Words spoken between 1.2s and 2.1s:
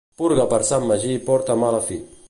porta a mala fi.